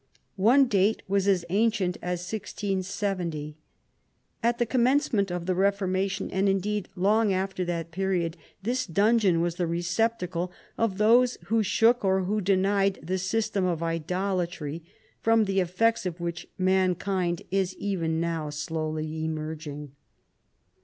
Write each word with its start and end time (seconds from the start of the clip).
One 0.41 0.65
date 0.65 1.03
was 1.07 1.27
as 1.27 1.45
ancient 1.49 1.95
as 2.01 2.21
1 2.21 2.25
670. 2.41 3.55
At 4.41 4.57
the 4.57 4.65
commencement 4.65 5.29
of 5.31 5.45
the 5.45 5.53
Refor 5.53 5.87
mation, 5.87 6.31
and 6.33 6.49
indeed 6.49 6.89
long 6.95 7.31
after 7.31 7.63
that 7.65 7.91
pe 7.91 8.01
riod, 8.01 8.33
this 8.63 8.87
dungeon 8.87 9.41
was 9.41 9.57
the 9.57 9.67
receptacle 9.67 10.51
of 10.75 10.97
those 10.97 11.37
who 11.49 11.61
shook, 11.61 12.03
or 12.03 12.23
who 12.23 12.41
denied 12.41 12.97
the 13.03 13.19
systeA 13.19 13.71
of 13.71 13.83
idolatry, 13.83 14.81
from 15.21 15.45
the 15.45 15.59
effects 15.59 16.07
of 16.07 16.19
which 16.19 16.47
mankind 16.57 17.43
is 17.51 17.75
even 17.77 18.19
now 18.19 18.49
slowly 18.49 19.23
emerging. 19.23 19.91